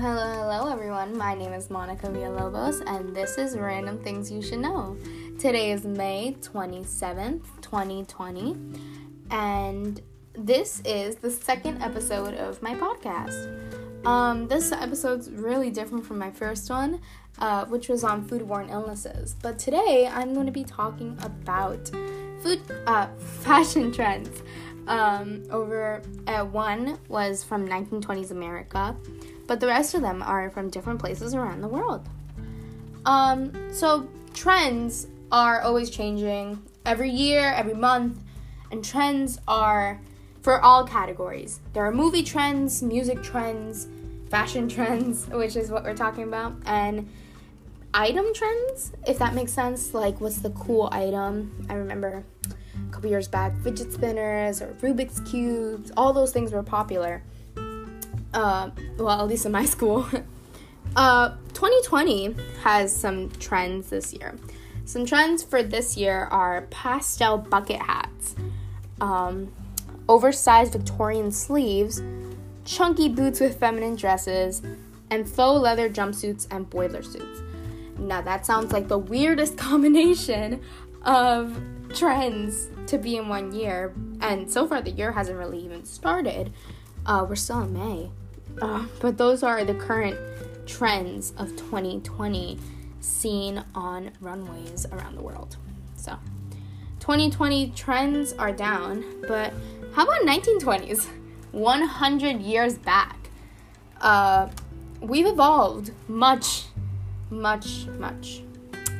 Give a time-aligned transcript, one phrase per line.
[0.00, 1.14] hello, hello, everyone.
[1.14, 4.96] My name is Monica Villalobos, and this is Random Things You Should Know.
[5.38, 8.56] Today is May 27th, 2020,
[9.30, 10.00] and
[10.32, 14.06] this is the second episode of my podcast.
[14.06, 17.02] Um, this episode's really different from my first one,
[17.38, 19.36] uh, which was on foodborne illnesses.
[19.42, 21.90] But today I'm going to be talking about
[22.42, 24.42] food, uh, fashion trends.
[24.86, 28.96] Um, over uh, one was from 1920s America,
[29.50, 32.08] but the rest of them are from different places around the world.
[33.04, 38.16] Um, so trends are always changing every year, every month,
[38.70, 40.00] and trends are
[40.40, 41.58] for all categories.
[41.72, 43.88] There are movie trends, music trends,
[44.30, 47.10] fashion trends, which is what we're talking about, and
[47.92, 49.92] item trends, if that makes sense.
[49.92, 51.66] Like, what's the cool item?
[51.68, 52.22] I remember
[52.88, 57.24] a couple years back, fidget spinners or Rubik's Cubes, all those things were popular.
[58.32, 60.06] Uh, well, at least in my school.
[60.96, 64.34] uh, 2020 has some trends this year.
[64.84, 68.34] Some trends for this year are pastel bucket hats,
[69.00, 69.52] um,
[70.08, 72.02] oversized Victorian sleeves,
[72.64, 74.62] chunky boots with feminine dresses,
[75.10, 77.42] and faux leather jumpsuits and boiler suits.
[77.98, 80.60] Now, that sounds like the weirdest combination
[81.02, 81.60] of
[81.94, 86.52] trends to be in one year, and so far the year hasn't really even started.
[87.10, 88.08] Uh, we're still in May.
[88.62, 90.16] Uh, but those are the current
[90.64, 92.56] trends of 2020
[93.00, 95.56] seen on runways around the world.
[95.96, 96.16] So,
[97.00, 99.52] 2020 trends are down, but
[99.92, 101.08] how about 1920s?
[101.50, 103.28] 100 years back.
[104.00, 104.48] Uh,
[105.00, 106.66] we've evolved much,
[107.28, 108.44] much, much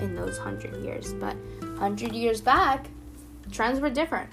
[0.00, 2.88] in those 100 years, but 100 years back,
[3.52, 4.30] trends were different.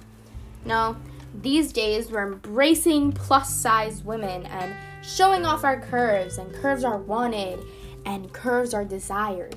[0.66, 0.98] Now,
[1.34, 6.98] these days we're embracing plus size women and showing off our curves, and curves are
[6.98, 7.60] wanted
[8.06, 9.56] and curves are desired.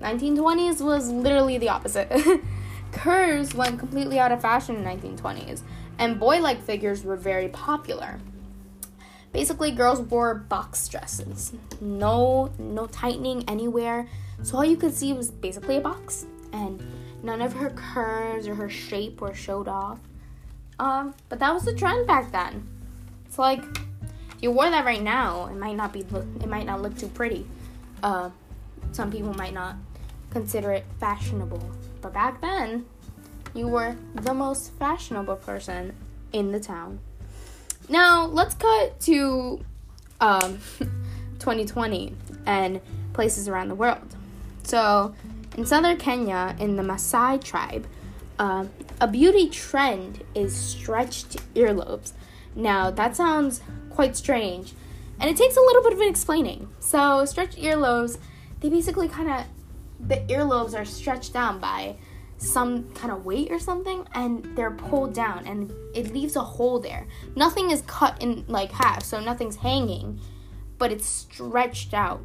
[0.00, 2.10] 1920s was literally the opposite.
[2.92, 5.62] curves went completely out of fashion in 1920s,
[5.98, 8.18] and boy-like figures were very popular.
[9.32, 11.52] Basically, girls wore box dresses.
[11.80, 14.08] No no tightening anywhere.
[14.42, 16.82] So all you could see was basically a box and
[17.22, 19.98] none of her curves or her shape were showed off.
[20.78, 22.66] Um, but that was the trend back then.
[23.26, 26.82] It's like if you wore that right now, it might not be it might not
[26.82, 27.46] look too pretty.
[28.02, 28.30] Uh,
[28.92, 29.76] some people might not
[30.30, 31.70] consider it fashionable,
[32.02, 32.84] but back then,
[33.54, 35.94] you were the most fashionable person
[36.32, 36.98] in the town.
[37.88, 39.64] Now let's cut to
[40.20, 40.58] um,
[41.38, 42.14] 2020
[42.46, 42.80] and
[43.12, 44.14] places around the world.
[44.62, 45.14] So
[45.56, 47.86] in southern Kenya, in the Maasai tribe,
[48.38, 48.66] uh,
[49.00, 52.12] a beauty trend is stretched earlobes.
[52.54, 54.72] Now, that sounds quite strange,
[55.20, 56.68] and it takes a little bit of an explaining.
[56.80, 58.18] So, stretched earlobes,
[58.60, 59.44] they basically kind of,
[60.08, 61.96] the earlobes are stretched down by
[62.38, 66.78] some kind of weight or something, and they're pulled down, and it leaves a hole
[66.78, 67.06] there.
[67.34, 70.20] Nothing is cut in like half, so nothing's hanging,
[70.78, 72.20] but it's stretched out.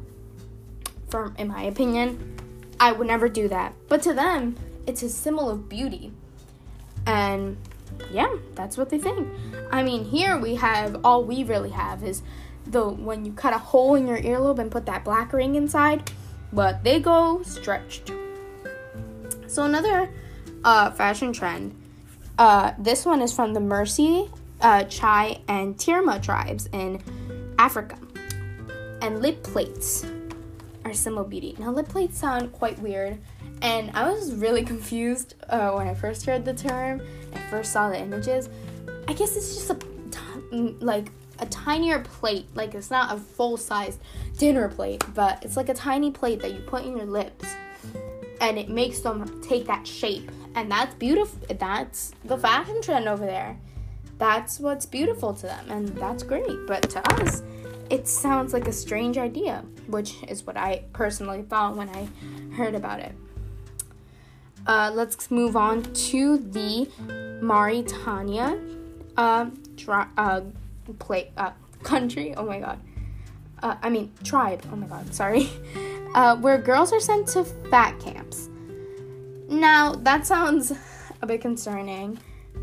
[1.10, 2.38] For, in my opinion,
[2.80, 3.74] I would never do that.
[3.88, 4.56] But to them,
[4.86, 6.12] it's a symbol of beauty.
[7.06, 7.56] And
[8.10, 9.28] yeah, that's what they think.
[9.70, 12.22] I mean, here we have all we really have is
[12.66, 16.10] the when you cut a hole in your earlobe and put that black ring inside,
[16.52, 18.12] but they go stretched.
[19.46, 20.10] So another
[20.64, 21.78] uh, fashion trend.
[22.38, 24.30] Uh, this one is from the Mursi,
[24.60, 27.02] uh, Chai, and Tirma tribes in
[27.58, 27.98] Africa.
[29.02, 30.06] And lip plates
[30.84, 31.56] are symbol beauty.
[31.58, 33.18] Now, lip plates sound quite weird,
[33.62, 37.00] and I was really confused uh, when I first heard the term.
[37.32, 38.48] I first saw the images.
[39.08, 39.74] I guess it's just a
[40.10, 42.46] t- like a tinier plate.
[42.54, 43.98] Like it's not a full size
[44.36, 47.46] dinner plate, but it's like a tiny plate that you put in your lips,
[48.40, 50.30] and it makes them take that shape.
[50.54, 51.38] And that's beautiful.
[51.56, 53.58] That's the fashion trend over there.
[54.18, 56.66] That's what's beautiful to them, and that's great.
[56.66, 57.42] But to us,
[57.90, 62.08] it sounds like a strange idea, which is what I personally thought when I
[62.54, 63.14] heard about it.
[64.66, 66.88] Uh, let's move on to the
[67.42, 68.60] Mauritania
[69.16, 69.46] uh,
[69.88, 70.40] uh,
[70.98, 71.50] play, uh,
[71.82, 72.34] country.
[72.36, 72.78] Oh my god.
[73.62, 74.64] Uh, I mean, tribe.
[74.72, 75.48] Oh my god, sorry.
[76.14, 78.50] Uh, where girls are sent to fat camps.
[79.48, 80.70] Now, that sounds
[81.22, 82.18] a bit concerning,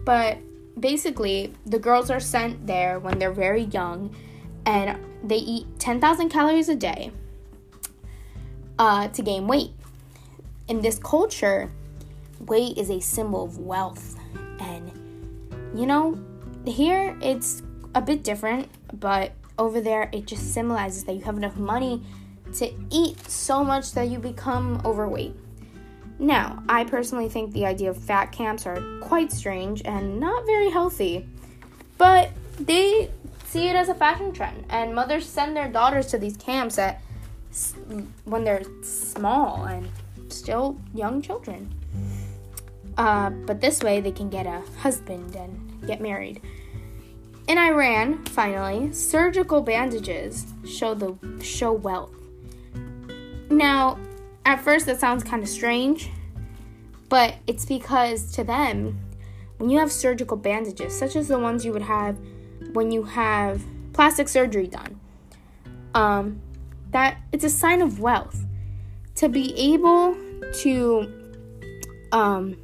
[0.06, 0.38] but
[0.80, 4.16] basically, the girls are sent there when they're very young
[4.68, 7.12] and they eat 10,000 calories a day
[8.78, 9.72] uh, to gain weight.
[10.68, 11.72] In this culture,
[12.42, 14.18] weight is a symbol of wealth.
[14.60, 14.92] And,
[15.76, 16.18] you know,
[16.66, 17.64] here it's
[17.96, 18.70] a bit different,
[19.00, 22.04] but over there, it just symbolizes that you have enough money
[22.56, 25.36] to eat so much that you become overweight.
[26.18, 30.70] Now, I personally think the idea of fat camps are quite strange and not very
[30.70, 31.28] healthy,
[31.98, 33.10] but they
[33.46, 37.02] see it as a fashion trend, and mothers send their daughters to these camps at
[38.26, 39.90] when they're small and
[40.28, 41.74] still young children.
[43.00, 46.42] Uh, but this way, they can get a husband and get married.
[47.48, 52.12] In Iran, finally, surgical bandages show the show wealth.
[53.50, 53.98] Now,
[54.46, 56.10] at first that sounds kind of strange,
[57.08, 59.00] but it's because to them,
[59.60, 62.18] when you have surgical bandages, such as the ones you would have
[62.74, 63.64] when you have
[63.94, 65.00] plastic surgery done,
[65.94, 66.42] um,
[66.92, 68.44] that it's a sign of wealth.
[69.16, 70.18] To be able
[70.64, 71.34] to
[72.12, 72.58] um,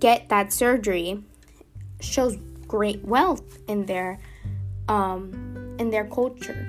[0.00, 1.22] get that surgery
[2.00, 2.36] shows
[2.66, 4.18] great wealth in their
[4.88, 6.66] um, in their culture,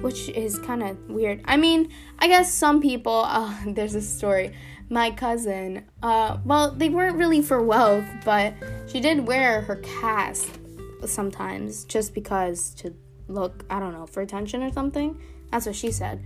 [0.00, 1.40] which is kind of weird.
[1.44, 3.26] I mean, I guess some people.
[3.32, 4.54] Uh, there's a story.
[4.88, 5.84] My cousin.
[6.02, 8.54] Uh, well, they weren't really for wealth, but
[8.86, 10.58] she did wear her cast
[11.06, 12.94] sometimes just because to
[13.28, 13.64] look.
[13.70, 15.18] I don't know for attention or something.
[15.50, 16.22] That's what she said.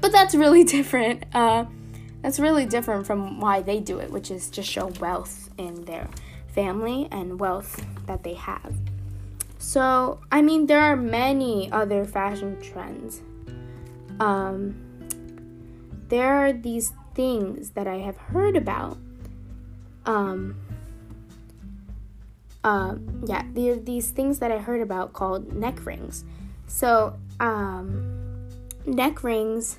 [0.00, 1.24] But that's really different.
[1.34, 1.64] Uh,
[2.24, 6.08] that's really different from why they do it, which is just show wealth in their
[6.54, 8.74] family and wealth that they have.
[9.58, 13.20] So, I mean, there are many other fashion trends.
[14.20, 14.74] Um,
[16.08, 18.96] there are these things that I have heard about.
[20.06, 20.56] Um,
[22.64, 22.94] uh,
[23.26, 26.24] yeah, there are these things that I heard about called neck rings.
[26.68, 28.48] So, um,
[28.86, 29.78] neck rings,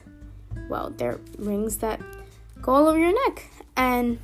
[0.70, 2.00] well, they're rings that
[2.66, 3.48] go all over your neck,
[3.78, 4.18] and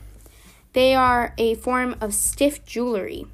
[0.73, 3.27] they are a form of stiff jewelry.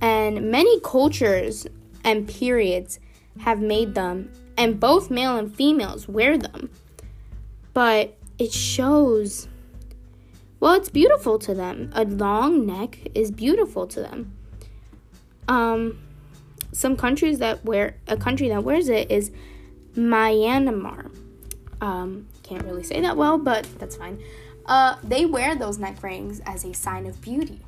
[0.00, 1.66] And many cultures
[2.04, 3.00] and periods
[3.40, 6.70] have made them, and both male and females wear them.
[7.72, 9.48] But it shows,
[10.60, 11.90] well, it's beautiful to them.
[11.94, 14.32] A long neck is beautiful to them.
[15.48, 15.98] Um,
[16.72, 19.30] some countries that wear a country that wears it is
[19.94, 21.10] Myanmar.
[21.80, 24.18] Um, can't really say that well, but that's fine
[24.68, 27.60] uh, they wear those neck rings as a sign of beauty.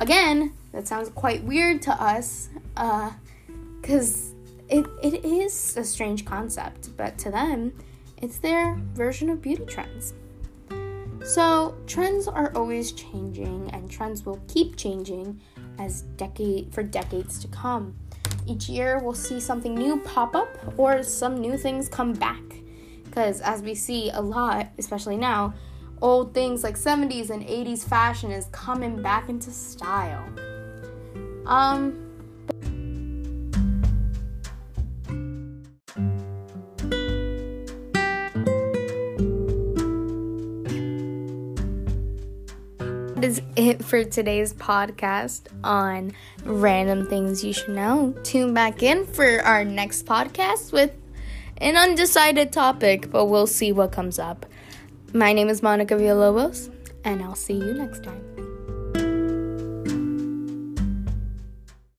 [0.00, 6.96] Again, that sounds quite weird to us because uh, it, it is a strange concept,
[6.96, 7.72] but to them,
[8.22, 10.14] it's their version of beauty trends.
[11.22, 15.38] So, trends are always changing, and trends will keep changing
[15.78, 17.94] as decade for decades to come.
[18.46, 20.48] Each year, we'll see something new pop up
[20.78, 22.59] or some new things come back.
[23.10, 25.52] Because as we see a lot, especially now,
[26.00, 30.24] old things like 70s and 80s fashion is coming back into style.
[31.44, 32.06] Um,
[43.20, 46.12] That is it for today's podcast on
[46.44, 48.14] random things you should know.
[48.22, 50.92] Tune back in for our next podcast with
[51.60, 54.46] an undecided topic, but we'll see what comes up.
[55.12, 56.72] My name is Monica Villalobos,
[57.04, 58.49] and I'll see you next time.